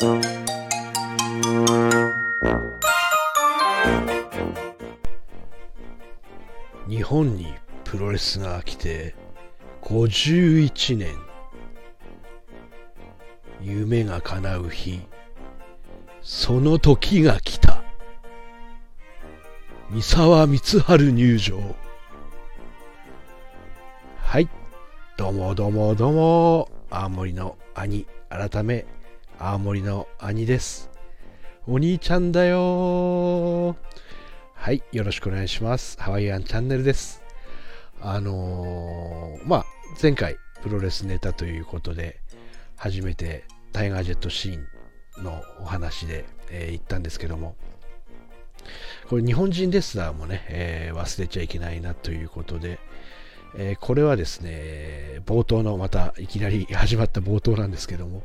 [0.00, 0.06] 日
[7.02, 9.16] 本にプロレスが来て
[9.82, 11.16] 51年。
[13.60, 15.00] 夢が叶う日。
[16.22, 17.82] その時が来た。
[19.90, 21.58] 三沢光晴入場。
[24.18, 24.48] はい。
[25.16, 26.68] どうもどうもどうも。
[26.88, 28.86] 青森の兄改め
[29.40, 30.90] 青森の兄です。
[31.66, 33.76] お兄ちゃんだよ。
[34.54, 35.96] はいよろしくお願いします。
[36.00, 37.22] ハワイアンチャンネルです。
[38.00, 39.64] あのー、まあ
[40.02, 42.20] 前回プロレスネタということで
[42.76, 44.58] 初めてタイガージェットシー
[45.20, 47.54] ンのお話で、えー、言ったんですけども
[49.08, 52.78] これ日本人レスラーもね、えー、忘れちゃいけないなということで、
[53.56, 58.22] えー、これはですね、冒頭のまたいきなり始まった冒頭なんですけども、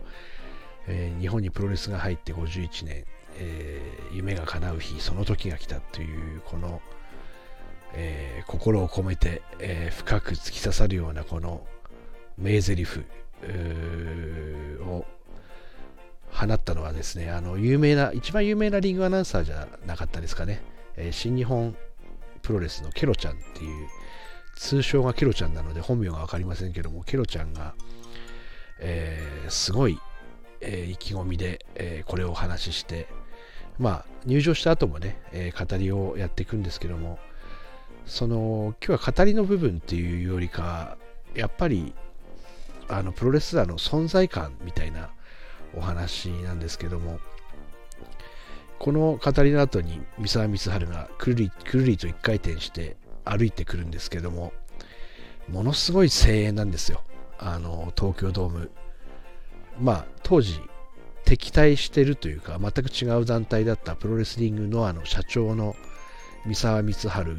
[0.87, 3.05] えー、日本にプロレスが入って51年、
[3.37, 6.81] え夢が叶う日、その時が来たという、この、
[7.95, 11.65] え心を込めて、え深く突き刺さるようなこの
[12.37, 12.99] 名台詞
[14.81, 15.05] を
[16.31, 20.61] 放ったのはですね、あの有名な、一番有名なリングアナウンサーじゃなかったですかね、
[20.95, 21.75] えー、新日本
[22.41, 23.87] プロレスのケロちゃんっていう、
[24.55, 27.75] 通称がケロちゃんなので本名が分かりませんけども、ケロちゃんが、
[28.79, 29.99] えー、すごい、
[30.63, 33.07] えー、意気込みで、えこれをお話しして、
[33.79, 37.19] まあ、入場した後もね、え語りをやっていくんですけども、
[38.05, 40.97] その今日は語りの部分っていうよりか、
[41.35, 41.93] やっぱり
[42.87, 45.09] あのプロレスラーの存在感みたいな
[45.75, 47.19] お話なんですけども
[48.79, 54.51] この語りの後に三沢光晴がくるりくるりと一回転して歩いてくるんですけども
[55.49, 57.01] ものすごい声援なんですよ。
[57.37, 58.71] あの東京ドーム。
[59.77, 60.59] まあ当時
[61.25, 65.75] 敵対してるというか全く違う団体だったプロレスリングノアの社長の
[66.45, 67.33] 三沢光晴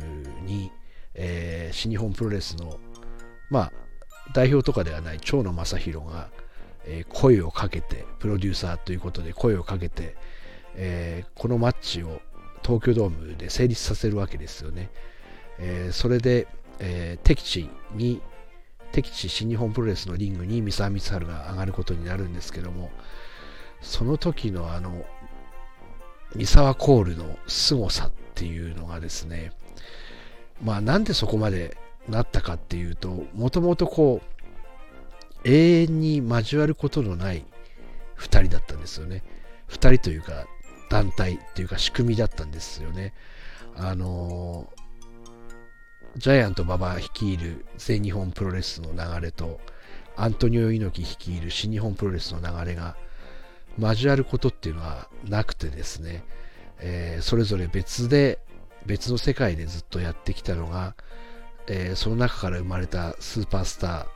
[0.45, 0.73] に、
[1.15, 2.79] えー、新日本プロレスの
[3.51, 3.73] まあ
[4.33, 6.31] 代表とかではない長野正弘が
[6.87, 10.17] え声をかけて、プロデューサーということで声をかけて、
[10.77, 12.21] えー、このマッチを
[12.63, 14.91] 東京ドームで成立させるわけですよね。
[15.59, 16.47] え、それで、
[16.79, 18.21] え、敵地に、
[18.95, 22.93] 敵地新日本プロレスのリングに三沢光晴が上がることになるんですけども、
[23.81, 25.05] その時のあの、
[26.37, 29.51] 三沢コールの凄さっていうのがですね、
[30.63, 31.77] まあなんでそこまで
[32.09, 37.45] なったかっていうと、もともとこう、永遠に交わることのない
[38.17, 39.25] 2人だったんですよね。
[39.71, 40.47] 2人というか
[40.89, 43.13] 団体というか仕組みだったんですよね。
[43.77, 44.69] あの
[46.17, 49.61] ジャイアント馬場率いる全日本プロレスの流れと
[50.17, 52.97] アントニオ猪木率いる新日本プロレスの流れが
[53.79, 56.25] 交わることっていうのはなくてですね、
[56.79, 58.39] えー、それぞれ別で
[58.87, 60.95] 別の世界でずっとやってきたのが、
[61.67, 64.07] えー、その中から生まれたスーパースター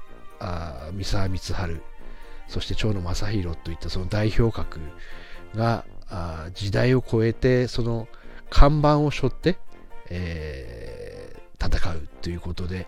[0.40, 1.80] あ三沢光晴
[2.46, 4.78] そして長野正弘といったその代表格
[5.56, 8.06] があ時代を超えてその
[8.50, 9.58] 看板を背負って、
[10.10, 10.97] えー、
[12.28, 12.86] ということで。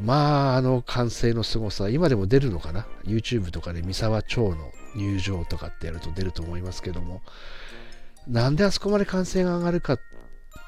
[0.00, 7.20] まああの歓声の凄さ今でも出るのかな？YouTube とかで三沢町の入場とかってやると出ると思いますけども。
[8.26, 9.98] なんであそこまで歓声が上がるか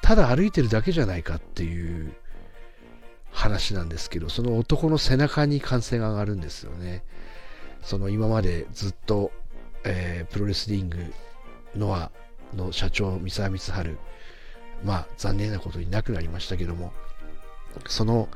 [0.03, 2.13] ただ歩いてるだけじゃないかっていう
[3.31, 7.03] 話なんですけど、その男の背中に歓声が上がるんですよね。
[7.81, 9.31] その今までずっと、
[9.83, 10.97] えー、プロレスリング
[11.75, 12.11] ノア
[12.55, 13.97] の社長、三沢光晴、
[14.85, 16.93] まあ残念なことになくなりましたけども、
[17.87, 18.29] その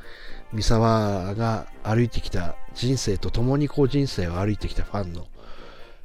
[0.52, 5.26] 三沢が歩いてきた人生と共にこう人生を歩いてきたファンの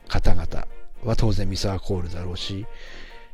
[0.07, 0.67] 方々
[1.03, 2.65] は当然三沢コールだろうし、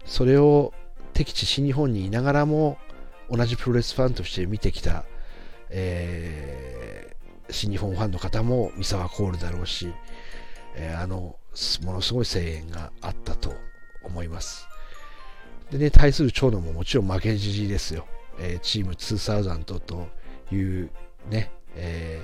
[0.05, 0.73] それを
[1.13, 2.77] 敵地新日本にいながらも
[3.29, 5.05] 同じプロレスファンとして見てきた
[5.75, 9.91] えー、新日本ファンの方も三沢コールだろうし、
[10.75, 11.35] えー、あの、
[11.83, 13.53] ものすごい声援があったと
[14.03, 14.67] 思います。
[15.71, 18.05] でね、対する長野ももちろん負けじじですよ。
[18.39, 20.07] えー、チーム2000と
[20.51, 20.89] いう
[21.29, 22.21] ね、え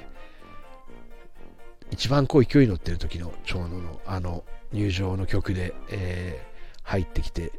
[1.90, 7.52] ー、一番こう勢いに乗ってる時の長野のあの入場の曲で、えー、入ってきて、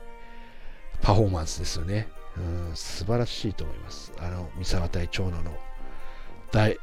[1.02, 2.08] パフォーマンスですよね。
[2.36, 4.12] うん、素晴らしいと思います。
[4.18, 5.56] あの、三沢対長野の
[6.52, 6.78] 大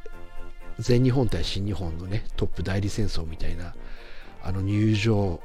[0.80, 3.74] 全日本対新日本のねトップ代理戦争みたいな
[4.44, 5.42] あの入場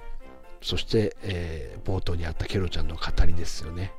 [0.60, 3.92] そして、えー、冒頭にあったケロちゃんの語りですよね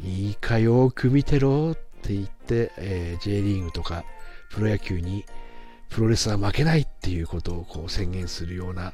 [0.00, 4.04] いいかよく見てろって言って、えー、J リーグとか
[4.50, 5.24] プロ野球に
[5.88, 8.92] プロレスは負けないっていうことをこう宣言するような、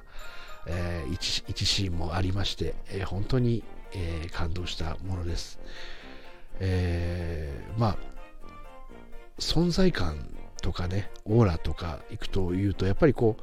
[0.67, 5.59] えー、一一シーンもありまして、えー、本当に、えー、感動したものです。
[6.61, 7.97] えー、まあ、
[9.39, 10.29] 存在感
[10.61, 13.37] とかね、オーラとかいくというと、やっぱりこ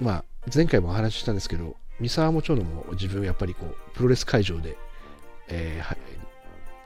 [0.00, 0.24] う、まあ、
[0.54, 4.76] 前回もお話ししたんですけど、三沢も長野も自分やっぱりこう、プロレス会場で、
[5.48, 5.96] えー、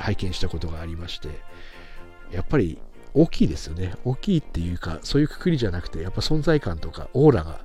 [0.09, 1.29] 拝見したことがありまして、
[2.33, 2.79] やっぱり
[3.15, 3.95] 大きいですよね。
[4.05, 7.61] 大きいっていうか、そういうくくりじゃなくて、やっぱ存在感とかオーラが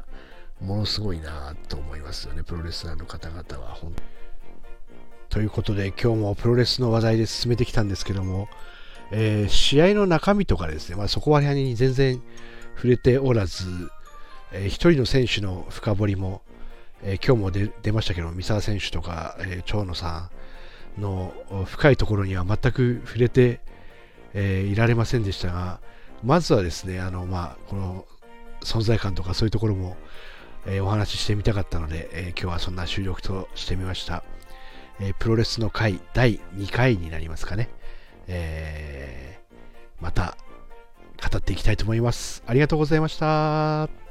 [0.60, 3.74] ものすごいなと思いますよね、プロレスラーの方々は。
[3.74, 3.94] 本
[5.30, 8.50] ということで、今日もプロレスの話題で進めてきたんですけども、
[9.12, 12.22] えー、試合の中身とかですね、まあ、そこはに全然
[12.75, 13.66] 触れておらず、
[14.51, 16.42] えー、一人の選手の深掘りも、
[17.04, 20.43] えー、今日も出ましたけど、三沢選手とか、えー、長野さん
[20.98, 21.34] の
[21.66, 23.62] 深いところには全く触れて、
[24.34, 25.80] えー、いられませんでしたが、
[26.24, 28.06] まずはですね、あのまあ、この
[28.62, 29.98] 存在感とかそういうところも、
[30.66, 34.24] えー、お話ししてみたかったので、えー、今日はそんな収録としてみました。
[35.00, 37.69] え、プロレスの回第2回になりますかね。
[38.28, 39.39] え
[40.00, 40.38] また
[41.31, 42.44] 語っていきたいと思います。
[42.46, 44.03] ありがとうございました。